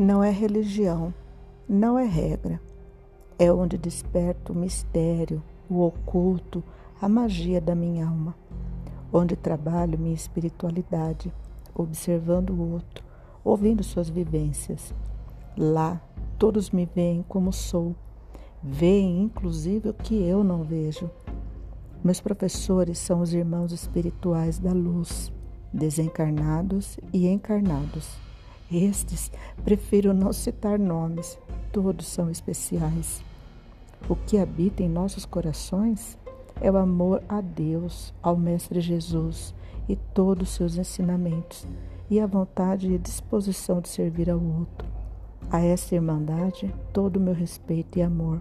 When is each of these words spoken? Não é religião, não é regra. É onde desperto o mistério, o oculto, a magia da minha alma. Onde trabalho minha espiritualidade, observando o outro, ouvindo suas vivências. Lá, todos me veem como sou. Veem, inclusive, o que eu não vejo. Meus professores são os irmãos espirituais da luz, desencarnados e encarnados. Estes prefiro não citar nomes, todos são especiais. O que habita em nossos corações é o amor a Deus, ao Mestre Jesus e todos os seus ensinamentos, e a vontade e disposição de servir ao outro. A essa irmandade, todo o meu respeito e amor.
Não 0.00 0.24
é 0.24 0.30
religião, 0.30 1.12
não 1.68 1.98
é 1.98 2.06
regra. 2.06 2.58
É 3.38 3.52
onde 3.52 3.76
desperto 3.76 4.54
o 4.54 4.56
mistério, 4.56 5.42
o 5.68 5.82
oculto, 5.82 6.64
a 7.02 7.06
magia 7.06 7.60
da 7.60 7.74
minha 7.74 8.08
alma. 8.08 8.34
Onde 9.12 9.36
trabalho 9.36 9.98
minha 9.98 10.14
espiritualidade, 10.14 11.30
observando 11.74 12.48
o 12.48 12.72
outro, 12.72 13.04
ouvindo 13.44 13.84
suas 13.84 14.08
vivências. 14.08 14.94
Lá, 15.54 16.00
todos 16.38 16.70
me 16.70 16.86
veem 16.86 17.22
como 17.28 17.52
sou. 17.52 17.94
Veem, 18.62 19.24
inclusive, 19.24 19.90
o 19.90 19.94
que 19.94 20.14
eu 20.14 20.42
não 20.42 20.62
vejo. 20.62 21.10
Meus 22.02 22.22
professores 22.22 22.98
são 22.98 23.20
os 23.20 23.34
irmãos 23.34 23.70
espirituais 23.70 24.58
da 24.58 24.72
luz, 24.72 25.30
desencarnados 25.70 26.98
e 27.12 27.28
encarnados. 27.28 28.29
Estes 28.70 29.32
prefiro 29.64 30.14
não 30.14 30.32
citar 30.32 30.78
nomes, 30.78 31.38
todos 31.72 32.06
são 32.06 32.30
especiais. 32.30 33.22
O 34.08 34.14
que 34.14 34.38
habita 34.38 34.82
em 34.82 34.88
nossos 34.88 35.24
corações 35.24 36.16
é 36.60 36.70
o 36.70 36.76
amor 36.76 37.22
a 37.28 37.40
Deus, 37.40 38.14
ao 38.22 38.36
Mestre 38.36 38.80
Jesus 38.80 39.54
e 39.88 39.96
todos 39.96 40.50
os 40.50 40.54
seus 40.54 40.76
ensinamentos, 40.76 41.66
e 42.08 42.20
a 42.20 42.26
vontade 42.26 42.92
e 42.92 42.98
disposição 42.98 43.80
de 43.80 43.88
servir 43.88 44.30
ao 44.30 44.40
outro. 44.40 44.88
A 45.50 45.60
essa 45.60 45.96
irmandade, 45.96 46.72
todo 46.92 47.16
o 47.16 47.20
meu 47.20 47.34
respeito 47.34 47.98
e 47.98 48.02
amor. 48.02 48.40